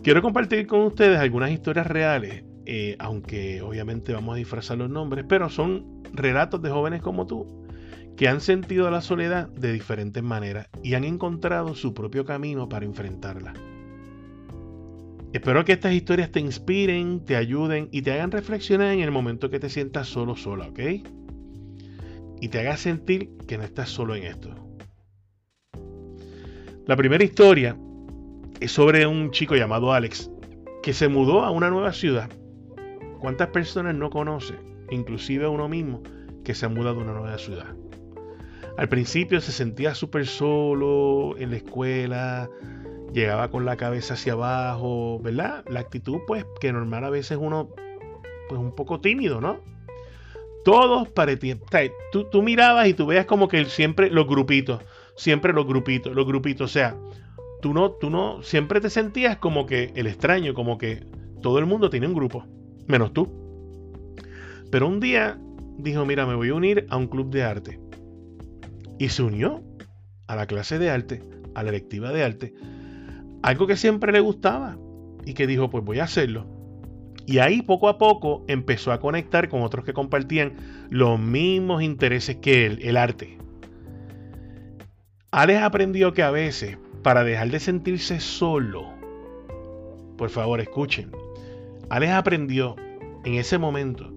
Quiero 0.02 0.22
compartir 0.22 0.66
con 0.66 0.80
ustedes 0.82 1.18
algunas 1.18 1.50
historias 1.50 1.86
reales, 1.86 2.44
eh, 2.64 2.96
aunque 2.98 3.60
obviamente 3.60 4.12
vamos 4.12 4.34
a 4.34 4.38
disfrazar 4.38 4.78
los 4.78 4.88
nombres, 4.88 5.24
pero 5.28 5.48
son 5.48 6.02
relatos 6.12 6.62
de 6.62 6.70
jóvenes 6.70 7.02
como 7.02 7.26
tú, 7.26 7.66
que 8.16 8.28
han 8.28 8.40
sentido 8.40 8.90
la 8.90 9.00
soledad 9.00 9.48
de 9.48 9.72
diferentes 9.72 10.22
maneras 10.22 10.68
y 10.82 10.94
han 10.94 11.04
encontrado 11.04 11.74
su 11.74 11.92
propio 11.92 12.24
camino 12.24 12.68
para 12.68 12.86
enfrentarla. 12.86 13.52
Espero 15.32 15.64
que 15.64 15.72
estas 15.72 15.92
historias 15.92 16.32
te 16.32 16.40
inspiren, 16.40 17.24
te 17.24 17.36
ayuden 17.36 17.88
y 17.92 18.02
te 18.02 18.12
hagan 18.12 18.32
reflexionar 18.32 18.92
en 18.92 19.00
el 19.00 19.12
momento 19.12 19.48
que 19.48 19.60
te 19.60 19.68
sientas 19.68 20.08
solo 20.08 20.34
sola, 20.34 20.68
¿ok? 20.68 20.80
Y 22.40 22.48
te 22.48 22.60
haga 22.60 22.76
sentir 22.76 23.30
que 23.46 23.58
no 23.58 23.64
estás 23.64 23.88
solo 23.90 24.14
en 24.14 24.24
esto. 24.24 24.54
La 26.86 26.96
primera 26.96 27.22
historia 27.22 27.76
es 28.60 28.72
sobre 28.72 29.06
un 29.06 29.30
chico 29.30 29.54
llamado 29.54 29.92
Alex 29.92 30.30
que 30.82 30.92
se 30.92 31.08
mudó 31.08 31.42
a 31.44 31.50
una 31.50 31.70
nueva 31.70 31.92
ciudad. 31.92 32.30
¿Cuántas 33.20 33.48
personas 33.48 33.94
no 33.94 34.10
conoce, 34.10 34.54
inclusive 34.90 35.46
uno 35.46 35.68
mismo, 35.68 36.02
que 36.42 36.54
se 36.54 36.66
ha 36.66 36.68
mudado 36.68 37.00
a 37.00 37.02
una 37.04 37.12
nueva 37.12 37.38
ciudad? 37.38 37.76
Al 38.76 38.88
principio 38.88 39.40
se 39.40 39.52
sentía 39.52 39.94
súper 39.94 40.26
solo 40.26 41.36
en 41.36 41.50
la 41.50 41.56
escuela, 41.56 42.48
llegaba 43.12 43.50
con 43.50 43.66
la 43.66 43.76
cabeza 43.76 44.14
hacia 44.14 44.32
abajo, 44.32 45.20
¿verdad? 45.20 45.64
La 45.68 45.80
actitud, 45.80 46.20
pues, 46.26 46.46
que 46.60 46.72
normal 46.72 47.04
a 47.04 47.10
veces 47.10 47.38
uno, 47.40 47.68
pues, 48.48 48.58
un 48.60 48.74
poco 48.74 49.00
tímido, 49.00 49.40
¿no? 49.40 49.60
Todos 50.64 51.08
parecían. 51.08 51.60
Tú, 52.12 52.24
tú 52.24 52.42
mirabas 52.42 52.88
y 52.88 52.94
tú 52.94 53.06
veías 53.06 53.26
como 53.26 53.48
que 53.48 53.64
siempre 53.64 54.10
los 54.10 54.26
grupitos, 54.26 54.82
siempre 55.16 55.52
los 55.52 55.66
grupitos, 55.66 56.14
los 56.14 56.26
grupitos. 56.26 56.70
O 56.70 56.72
sea, 56.72 56.96
tú 57.62 57.72
no, 57.72 57.92
tú 57.92 58.10
no, 58.10 58.42
siempre 58.42 58.80
te 58.80 58.90
sentías 58.90 59.38
como 59.38 59.66
que 59.66 59.92
el 59.94 60.06
extraño, 60.06 60.54
como 60.54 60.78
que 60.78 61.04
todo 61.40 61.58
el 61.58 61.66
mundo 61.66 61.90
tiene 61.90 62.06
un 62.06 62.14
grupo, 62.14 62.44
menos 62.86 63.12
tú. 63.12 63.28
Pero 64.70 64.86
un 64.86 65.00
día 65.00 65.38
dijo, 65.78 66.04
mira, 66.04 66.26
me 66.26 66.34
voy 66.34 66.50
a 66.50 66.54
unir 66.54 66.86
a 66.90 66.96
un 66.96 67.06
club 67.06 67.30
de 67.30 67.42
arte. 67.42 67.80
Y 68.98 69.08
se 69.08 69.22
unió 69.22 69.62
a 70.26 70.36
la 70.36 70.46
clase 70.46 70.78
de 70.78 70.90
arte, 70.90 71.22
a 71.54 71.62
la 71.62 71.70
electiva 71.70 72.12
de 72.12 72.22
arte, 72.22 72.54
algo 73.42 73.66
que 73.66 73.76
siempre 73.76 74.12
le 74.12 74.20
gustaba 74.20 74.76
y 75.24 75.34
que 75.34 75.46
dijo, 75.46 75.70
pues 75.70 75.84
voy 75.84 75.98
a 75.98 76.04
hacerlo. 76.04 76.59
Y 77.30 77.38
ahí 77.38 77.62
poco 77.62 77.88
a 77.88 77.96
poco 77.96 78.44
empezó 78.48 78.90
a 78.90 78.98
conectar 78.98 79.48
con 79.48 79.62
otros 79.62 79.84
que 79.84 79.92
compartían 79.92 80.54
los 80.90 81.20
mismos 81.20 81.80
intereses 81.80 82.38
que 82.38 82.66
él, 82.66 82.80
el 82.82 82.96
arte. 82.96 83.38
Alex 85.30 85.62
aprendió 85.62 86.12
que 86.12 86.24
a 86.24 86.32
veces, 86.32 86.76
para 87.04 87.22
dejar 87.22 87.50
de 87.50 87.60
sentirse 87.60 88.18
solo, 88.18 88.88
por 90.16 90.28
favor 90.30 90.60
escuchen, 90.60 91.12
Alex 91.88 92.14
aprendió 92.14 92.74
en 93.24 93.34
ese 93.34 93.58
momento 93.58 94.12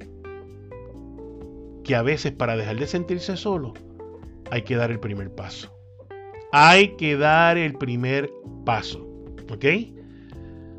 que 1.84 1.96
a 1.96 2.02
veces 2.02 2.32
para 2.32 2.58
dejar 2.58 2.78
de 2.78 2.88
sentirse 2.88 3.38
solo 3.38 3.76
hay 4.50 4.64
que 4.64 4.76
dar 4.76 4.90
el 4.90 5.00
primer 5.00 5.30
paso. 5.30 5.72
Hay 6.52 6.96
que 6.96 7.16
dar 7.16 7.60
el 7.60 7.76
primer 7.76 8.32
paso. 8.66 9.08
¿Ok? 9.52 9.66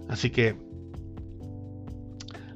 Así 0.09 0.31
que 0.31 0.64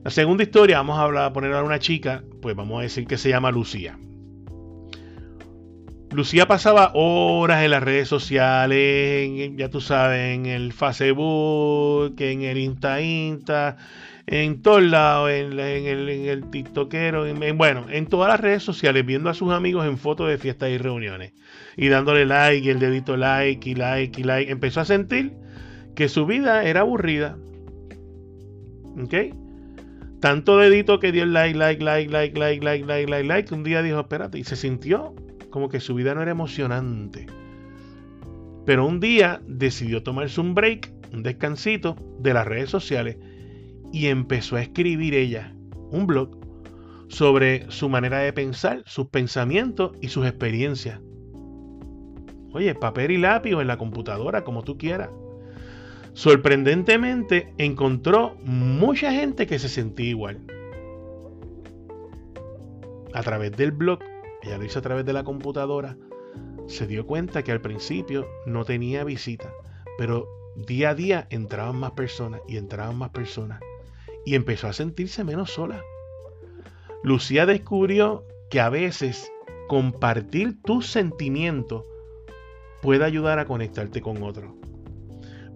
la 0.09 0.13
segunda 0.13 0.43
historia, 0.43 0.79
vamos 0.79 0.99
a 0.99 1.03
hablar, 1.03 1.35
poner 1.35 1.53
a 1.53 1.63
una 1.63 1.79
chica, 1.79 2.25
pues 2.41 2.57
vamos 2.57 2.79
a 2.79 2.83
decir 2.83 3.07
que 3.07 3.19
se 3.19 3.29
llama 3.29 3.51
Lucía. 3.51 3.99
Lucía 6.13 6.49
pasaba 6.49 6.93
horas 6.95 7.63
en 7.63 7.73
las 7.73 7.83
redes 7.83 8.09
sociales, 8.09 9.53
ya 9.55 9.69
tú 9.69 9.83
sabes, 9.83 10.35
en 10.35 10.47
el 10.47 10.73
Facebook, 10.73 12.15
en 12.21 12.41
el 12.41 12.57
Insta 12.57 13.03
Insta, 13.03 13.77
en 14.27 14.63
todos 14.63 14.83
lados, 14.83 15.31
en, 15.31 15.59
el, 15.59 16.43
TikTokero, 16.51 17.27
en, 17.27 17.59
bueno, 17.59 17.85
en 17.91 18.07
todas 18.07 18.31
las 18.31 18.41
redes 18.41 18.63
sociales, 18.63 19.05
viendo 19.05 19.29
a 19.29 19.35
sus 19.35 19.53
amigos 19.53 19.85
en 19.85 19.99
fotos 19.99 20.31
de 20.31 20.39
fiestas 20.39 20.71
y 20.71 20.79
reuniones. 20.79 21.35
Y 21.77 21.89
dándole 21.89 22.25
like, 22.25 22.67
y 22.67 22.71
el 22.71 22.79
dedito 22.79 23.19
like, 23.19 23.69
y 23.69 23.75
like, 23.75 24.19
y 24.19 24.25
like. 24.25 24.51
Empezó 24.51 24.81
a 24.81 24.87
sentir 24.87 25.35
que 25.95 26.09
su 26.09 26.25
vida 26.25 26.65
era 26.65 26.81
aburrida. 26.81 27.37
¿Ok? 29.05 29.48
Tanto 30.21 30.59
dedito 30.59 30.99
que 30.99 31.13
dio 31.13 31.23
el 31.23 31.33
like, 31.33 31.57
like, 31.57 31.83
like, 31.85 32.11
like, 32.11 32.39
like, 32.39 32.65
like, 32.65 32.85
like, 32.85 33.07
like, 33.07 33.29
like, 33.29 33.49
que 33.49 33.55
un 33.55 33.63
día 33.63 33.83
dijo, 33.83 34.01
espérate, 34.01 34.39
y 34.39 34.45
se 34.45 34.57
sintió 34.57 35.15
como 35.51 35.69
que 35.69 35.81
su 35.81 35.95
vida 35.95 36.15
no 36.15 36.23
era 36.23 36.33
emocionante. 36.33 37.27
Pero 38.67 38.87
un 38.87 39.01
día 39.01 39.41
decidió 39.47 40.03
tomarse 40.03 40.41
un 40.41 40.55
break, 40.55 40.93
un 41.13 41.23
descansito 41.23 41.97
de 42.19 42.35
las 42.35 42.47
redes 42.47 42.69
sociales 42.69 43.17
y 43.93 44.07
empezó 44.09 44.57
a 44.57 44.63
escribir 44.63 45.15
ella 45.15 45.55
un 45.91 46.07
blog 46.07 46.37
sobre 47.09 47.71
su 47.71 47.89
manera 47.89 48.19
de 48.19 48.33
pensar, 48.33 48.83
sus 48.85 49.07
pensamientos 49.07 49.93
y 50.03 50.09
sus 50.09 50.27
experiencias. 50.27 51.01
Oye, 52.53 52.75
papel 52.75 53.13
y 53.13 53.19
lápiz 53.19 53.55
o 53.55 53.61
en 53.61 53.69
la 53.69 53.79
computadora, 53.79 54.45
como 54.45 54.63
tú 54.63 54.77
quieras. 54.77 55.11
Sorprendentemente 56.19 57.55
encontró 57.59 58.35
mucha 58.43 59.13
gente 59.13 59.47
que 59.47 59.61
se 59.61 59.69
sentía 59.69 60.09
igual. 60.09 60.41
A 63.15 63.23
través 63.23 63.53
del 63.53 63.71
blog 63.71 64.01
ella 64.43 64.59
lo 64.59 64.65
hizo 64.65 64.81
a 64.81 64.83
través 64.83 65.07
de 65.07 65.13
la 65.13 65.23
computadora, 65.23 65.97
se 66.67 66.89
dio 66.89 67.07
cuenta 67.07 67.45
que 67.45 67.53
al 67.53 67.61
principio 67.61 68.27
no 68.47 68.65
tenía 68.65 69.05
visita, 69.05 69.53
pero 69.97 70.27
día 70.57 70.91
a 70.91 70.95
día 70.97 71.29
entraban 71.31 71.77
más 71.77 71.93
personas 71.93 72.41
y 72.49 72.57
entraban 72.57 72.99
más 72.99 73.11
personas 73.11 73.61
y 74.27 74.35
empezó 74.35 74.67
a 74.67 74.73
sentirse 74.73 75.23
menos 75.23 75.53
sola. 75.53 75.85
Lucía 77.05 77.47
descubrió 77.47 78.25
que 78.51 78.59
a 78.59 78.71
veces 78.71 79.31
compartir 79.69 80.61
tus 80.63 80.89
sentimientos 80.89 81.85
puede 82.83 83.05
ayudar 83.05 83.39
a 83.39 83.45
conectarte 83.45 84.01
con 84.01 84.21
otro. 84.25 84.59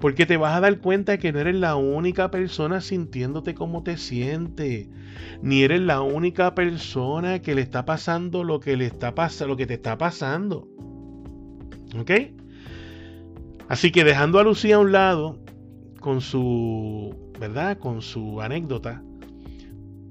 Porque 0.02 0.26
te 0.26 0.36
vas 0.36 0.56
a 0.56 0.60
dar 0.60 0.80
cuenta 0.80 1.16
que 1.18 1.30
no 1.30 1.38
eres 1.38 1.54
la 1.54 1.76
única 1.76 2.32
persona 2.32 2.80
sintiéndote 2.80 3.54
como 3.54 3.84
te 3.84 3.96
sientes. 3.96 4.88
Ni 5.42 5.62
eres 5.62 5.80
la 5.80 6.00
única 6.00 6.56
persona 6.56 7.38
que 7.38 7.54
le 7.54 7.62
está 7.62 7.84
pasando 7.84 8.42
lo 8.42 8.58
que 8.58 8.76
le 8.76 8.86
está 8.86 9.14
lo 9.46 9.56
que 9.56 9.64
te 9.68 9.74
está 9.74 9.96
pasando. 9.98 10.66
¿Ok? 11.96 12.10
Así 13.68 13.92
que 13.92 14.02
dejando 14.02 14.40
a 14.40 14.42
Lucía 14.42 14.74
a 14.74 14.80
un 14.80 14.90
lado 14.90 15.38
con 16.00 16.20
su, 16.20 17.14
¿verdad? 17.38 17.78
Con 17.78 18.02
su 18.02 18.40
anécdota, 18.40 19.04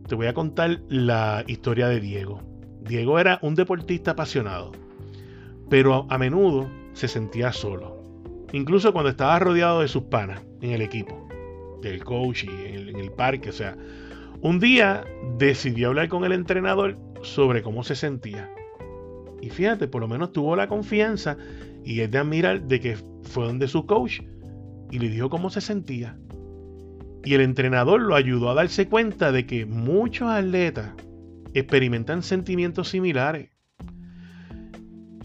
te 0.07 0.15
voy 0.15 0.27
a 0.27 0.33
contar 0.33 0.83
la 0.88 1.43
historia 1.48 1.89
de 1.89 2.00
Diego. 2.00 2.41
Diego 2.79 3.19
era 3.19 3.39
un 3.41 3.55
deportista 3.55 4.12
apasionado, 4.12 4.71
pero 5.69 6.07
a 6.10 6.17
menudo 6.17 6.69
se 6.93 7.10
sentía 7.10 7.51
solo. 7.51 8.00
Incluso 8.53 8.92
cuando 8.92 9.09
estaba 9.09 9.40
rodeado 9.40 9.81
de 9.81 9.87
sus 9.87 10.03
panas 10.03 10.42
en 10.61 10.72
el 10.72 10.81
equipo, 10.81 11.27
del 11.81 12.03
coach 12.03 12.44
y 12.44 12.50
en 12.50 13.00
el, 13.00 13.11
parque. 13.11 13.50
O 13.50 13.53
sea, 13.53 13.77
un 14.42 14.59
día 14.59 15.05
decidió 15.37 15.90
hablar 15.90 16.09
con 16.09 16.25
el 16.25 16.33
entrenador 16.33 16.98
sobre 17.22 17.61
cómo 17.61 17.83
se 17.83 17.96
sentía. 17.96 18.50
Y 19.42 19.50
fíjate, 19.50 19.87
por 19.87 20.01
lo 20.01 20.07
menos 20.07 20.33
tuvo 20.33 20.55
la 20.55 20.68
confianza 20.68 21.37
y 21.83 22.01
es 22.01 22.11
de 22.11 22.18
admirar 22.18 22.64
de 22.64 22.79
que 22.79 22.98
fue 23.24 23.46
donde 23.46 23.68
su 23.68 23.85
coach 23.85 24.22
y 24.92 25.00
le 25.00 25.09
dijo 25.09 25.29
cómo 25.29 25.50
se 25.50 25.61
sentía. 25.61 26.18
Y 27.24 27.33
el 27.35 27.42
entrenador 27.42 28.01
lo 28.01 28.16
ayudó 28.16 28.50
a 28.50 28.55
darse 28.55 28.87
cuenta 28.87 29.31
de 29.31 29.46
que 29.46 29.66
muchos 29.66 30.29
atletas 30.29 30.92
experimentan 31.53 32.24
sentimientos 32.24 32.90
similares 32.90 33.50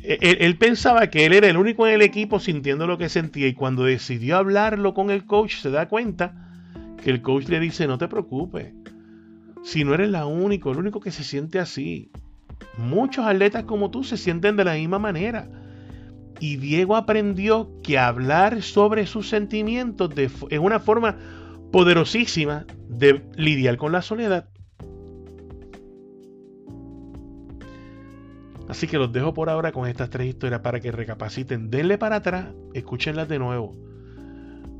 él, 0.06 0.56
pensaba 0.56 1.08
que 1.08 1.26
él 1.26 1.32
era 1.32 1.48
el 1.48 1.56
único 1.56 1.86
en 1.86 1.94
el 1.94 2.02
equipo 2.02 2.38
sintiendo 2.38 2.86
lo 2.86 2.98
que 2.98 3.08
sentía 3.08 3.48
y 3.48 3.54
cuando 3.54 3.84
decidió 3.84 4.36
hablarlo 4.36 4.94
con 4.94 5.10
el 5.10 5.26
coach 5.26 5.56
se 5.56 5.70
da 5.70 5.88
cuenta 5.88 6.32
que 7.02 7.10
el 7.10 7.22
coach 7.22 7.48
le 7.48 7.60
dice 7.60 7.86
no 7.86 7.98
te 7.98 8.08
preocupes, 8.08 8.72
si 9.64 9.84
no 9.84 9.94
eres 9.94 10.10
la 10.10 10.26
único, 10.26 10.70
el 10.70 10.78
único 10.78 11.00
que 11.00 11.10
se 11.10 11.24
siente 11.24 11.58
así. 11.58 12.10
Muchos 12.78 13.26
atletas 13.26 13.64
como 13.64 13.90
tú 13.90 14.04
se 14.04 14.16
sienten 14.16 14.56
de 14.56 14.64
la 14.64 14.74
misma 14.74 14.98
manera. 14.98 15.48
Y 16.38 16.56
Diego 16.56 16.96
aprendió 16.96 17.72
que 17.82 17.98
hablar 17.98 18.62
sobre 18.62 19.06
sus 19.06 19.28
sentimientos 19.28 20.12
es 20.16 20.58
una 20.58 20.78
forma 20.78 21.16
poderosísima 21.72 22.66
de 22.88 23.24
lidiar 23.36 23.76
con 23.76 23.92
la 23.92 24.02
soledad. 24.02 24.48
Así 28.68 28.86
que 28.86 28.98
los 28.98 29.12
dejo 29.12 29.32
por 29.32 29.48
ahora 29.48 29.72
con 29.72 29.88
estas 29.88 30.10
tres 30.10 30.28
historias 30.28 30.60
para 30.60 30.80
que 30.80 30.90
recapaciten. 30.90 31.70
Denle 31.70 31.98
para 31.98 32.16
atrás, 32.16 32.46
escúchenlas 32.74 33.28
de 33.28 33.38
nuevo. 33.38 33.76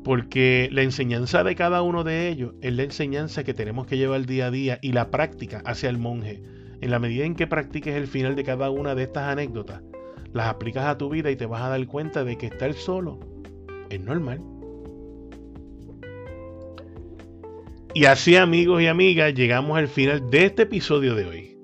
Porque 0.03 0.69
la 0.71 0.83
enseñanza 0.83 1.43
de 1.43 1.55
cada 1.55 1.81
uno 1.81 2.03
de 2.03 2.29
ellos 2.29 2.53
es 2.61 2.73
la 2.73 2.83
enseñanza 2.83 3.43
que 3.43 3.53
tenemos 3.53 3.87
que 3.87 3.97
llevar 3.97 4.25
día 4.25 4.47
a 4.47 4.51
día 4.51 4.79
y 4.81 4.91
la 4.91 5.09
práctica 5.09 5.61
hacia 5.65 5.89
el 5.89 5.97
monje. 5.97 6.41
En 6.81 6.91
la 6.91 6.99
medida 6.99 7.25
en 7.25 7.35
que 7.35 7.47
practiques 7.47 7.95
el 7.95 8.07
final 8.07 8.35
de 8.35 8.43
cada 8.43 8.69
una 8.69 8.93
de 8.93 9.03
estas 9.03 9.23
anécdotas, 9.23 9.81
las 10.33 10.47
aplicas 10.47 10.85
a 10.85 10.97
tu 10.97 11.09
vida 11.09 11.31
y 11.31 11.35
te 11.35 11.45
vas 11.45 11.61
a 11.61 11.69
dar 11.69 11.85
cuenta 11.87 12.23
de 12.23 12.37
que 12.37 12.47
estar 12.47 12.73
solo 12.73 13.19
es 13.89 13.99
normal. 13.99 14.41
Y 17.93 18.05
así 18.05 18.35
amigos 18.35 18.81
y 18.81 18.87
amigas 18.87 19.33
llegamos 19.33 19.77
al 19.77 19.87
final 19.87 20.29
de 20.29 20.45
este 20.45 20.63
episodio 20.63 21.15
de 21.15 21.25
hoy, 21.25 21.57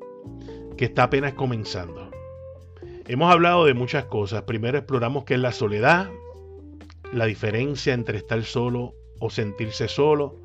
que 0.78 0.86
está 0.86 1.04
apenas 1.04 1.34
comenzando. 1.34 2.03
Hemos 3.06 3.34
hablado 3.34 3.66
de 3.66 3.74
muchas 3.74 4.06
cosas. 4.06 4.44
Primero 4.44 4.78
exploramos 4.78 5.26
qué 5.26 5.34
es 5.34 5.40
la 5.40 5.52
soledad, 5.52 6.10
la 7.12 7.26
diferencia 7.26 7.94
entre 7.94 8.18
estar 8.18 8.42
solo 8.44 8.94
o 9.20 9.30
sentirse 9.30 9.90
solo. 9.90 10.38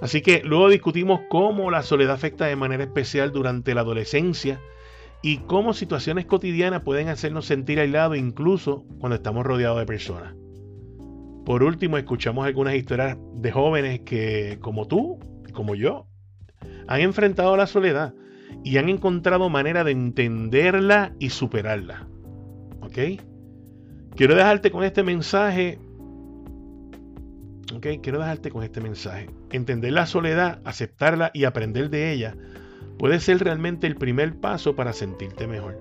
Así 0.00 0.22
que 0.22 0.42
luego 0.42 0.70
discutimos 0.70 1.20
cómo 1.28 1.70
la 1.70 1.82
soledad 1.82 2.14
afecta 2.14 2.46
de 2.46 2.56
manera 2.56 2.84
especial 2.84 3.30
durante 3.30 3.74
la 3.74 3.82
adolescencia 3.82 4.60
y 5.20 5.38
cómo 5.38 5.74
situaciones 5.74 6.24
cotidianas 6.24 6.82
pueden 6.82 7.08
hacernos 7.08 7.44
sentir 7.44 7.78
aislados 7.78 8.16
incluso 8.16 8.84
cuando 8.98 9.16
estamos 9.16 9.44
rodeados 9.44 9.80
de 9.80 9.86
personas. 9.86 10.34
Por 11.44 11.62
último, 11.62 11.98
escuchamos 11.98 12.46
algunas 12.46 12.74
historias 12.74 13.18
de 13.34 13.52
jóvenes 13.52 14.00
que, 14.00 14.58
como 14.60 14.86
tú, 14.86 15.18
como 15.52 15.74
yo, 15.74 16.06
han 16.86 17.00
enfrentado 17.00 17.56
la 17.56 17.66
soledad 17.66 18.14
y 18.64 18.78
han 18.78 18.88
encontrado 18.88 19.48
manera 19.48 19.84
de 19.84 19.92
entenderla 19.92 21.12
y 21.18 21.30
superarla. 21.30 22.06
¿Ok? 22.80 23.20
Quiero 24.16 24.34
dejarte 24.34 24.70
con 24.70 24.84
este 24.84 25.02
mensaje. 25.02 25.78
¿Ok? 27.74 27.86
Quiero 28.02 28.18
dejarte 28.18 28.50
con 28.50 28.62
este 28.62 28.80
mensaje. 28.80 29.30
Entender 29.50 29.92
la 29.92 30.06
soledad, 30.06 30.60
aceptarla 30.64 31.30
y 31.34 31.44
aprender 31.44 31.90
de 31.90 32.12
ella 32.12 32.36
puede 32.98 33.20
ser 33.20 33.38
realmente 33.38 33.86
el 33.86 33.96
primer 33.96 34.34
paso 34.36 34.74
para 34.74 34.92
sentirte 34.92 35.46
mejor. 35.46 35.80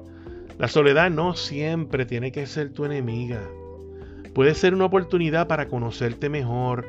La 0.57 0.67
soledad 0.67 1.09
no 1.09 1.35
siempre 1.35 2.05
tiene 2.05 2.31
que 2.31 2.45
ser 2.45 2.71
tu 2.71 2.85
enemiga. 2.85 3.41
Puede 4.33 4.53
ser 4.53 4.73
una 4.73 4.85
oportunidad 4.85 5.47
para 5.47 5.67
conocerte 5.67 6.29
mejor, 6.29 6.87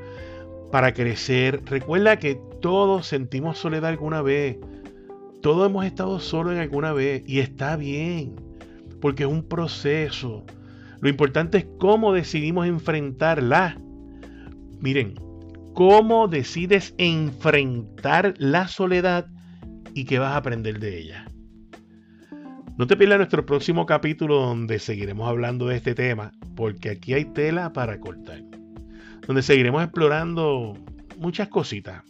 para 0.71 0.93
crecer. 0.93 1.63
Recuerda 1.65 2.19
que 2.19 2.41
todos 2.61 3.07
sentimos 3.07 3.59
soledad 3.59 3.91
alguna 3.91 4.23
vez. 4.23 4.59
Todos 5.43 5.69
hemos 5.69 5.85
estado 5.85 6.19
solos 6.19 6.55
en 6.55 6.59
alguna 6.59 6.93
vez 6.93 7.23
y 7.27 7.39
está 7.39 7.77
bien, 7.77 8.35
porque 9.01 9.23
es 9.23 9.29
un 9.29 9.45
proceso. 9.49 10.45
Lo 11.01 11.09
importante 11.09 11.59
es 11.59 11.67
cómo 11.79 12.13
decidimos 12.13 12.67
enfrentarla. 12.67 13.79
Miren, 14.81 15.15
cómo 15.75 16.27
decides 16.27 16.95
enfrentar 16.99 18.35
la 18.39 18.67
soledad 18.67 19.29
y 19.95 20.05
qué 20.05 20.19
vas 20.19 20.33
a 20.33 20.39
aprender 20.39 20.81
de 20.81 20.99
ella. 20.99 21.25
No 22.77 22.87
te 22.87 22.97
pierdas 22.97 23.19
nuestro 23.19 23.47
próximo 23.47 23.87
capítulo 23.87 24.41
donde 24.41 24.81
seguiremos 24.81 25.29
hablando 25.29 25.67
de 25.67 25.77
este 25.77 25.95
tema, 25.95 26.33
porque 26.57 26.91
aquí 26.91 27.15
hay 27.15 27.27
tela 27.27 27.73
para 27.73 28.01
cortar. 28.01 28.43
Donde 29.27 29.43
seguiremos 29.43 29.83
explorando 29.85 30.77
muchas 31.17 31.49
cositas. 31.49 32.03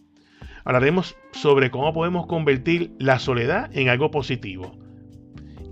Hablaremos 0.68 1.16
sobre 1.32 1.70
cómo 1.70 1.94
podemos 1.94 2.26
convertir 2.26 2.92
la 2.98 3.18
soledad 3.18 3.70
en 3.72 3.88
algo 3.88 4.10
positivo. 4.10 4.76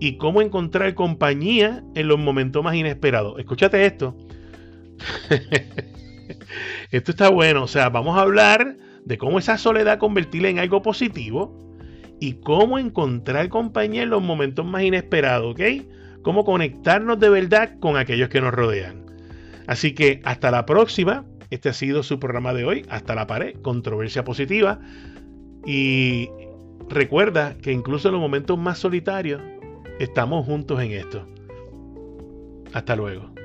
y 0.00 0.16
cómo 0.16 0.40
encontrar 0.40 0.94
compañía 0.94 1.84
en 1.94 2.08
los 2.08 2.18
momentos 2.18 2.64
más 2.64 2.74
inesperados. 2.74 3.38
Escúchate 3.38 3.84
esto. 3.84 4.16
esto 6.90 7.10
está 7.10 7.28
bueno. 7.28 7.64
O 7.64 7.66
sea, 7.66 7.90
vamos 7.90 8.16
a 8.16 8.22
hablar 8.22 8.76
de 9.04 9.18
cómo 9.18 9.38
esa 9.38 9.58
soledad 9.58 9.98
convertirla 9.98 10.48
en 10.48 10.58
algo 10.58 10.80
positivo 10.80 11.76
y 12.18 12.40
cómo 12.40 12.78
encontrar 12.78 13.50
compañía 13.50 14.02
en 14.02 14.10
los 14.10 14.22
momentos 14.22 14.64
más 14.64 14.82
inesperados, 14.82 15.52
¿ok? 15.52 15.60
Cómo 16.22 16.44
conectarnos 16.44 17.20
de 17.20 17.28
verdad 17.28 17.78
con 17.80 17.98
aquellos 17.98 18.30
que 18.30 18.40
nos 18.40 18.52
rodean. 18.52 19.04
Así 19.66 19.94
que 19.94 20.20
hasta 20.24 20.50
la 20.50 20.64
próxima. 20.64 21.26
Este 21.50 21.68
ha 21.68 21.72
sido 21.72 22.02
su 22.02 22.18
programa 22.18 22.52
de 22.52 22.64
hoy, 22.64 22.86
Hasta 22.88 23.14
la 23.14 23.26
pared, 23.26 23.54
controversia 23.62 24.24
positiva. 24.24 24.80
Y 25.64 26.30
recuerda 26.88 27.56
que 27.58 27.72
incluso 27.72 28.08
en 28.08 28.12
los 28.12 28.20
momentos 28.20 28.58
más 28.58 28.78
solitarios 28.78 29.42
estamos 29.98 30.44
juntos 30.46 30.80
en 30.80 30.92
esto. 30.92 31.26
Hasta 32.72 32.96
luego. 32.96 33.35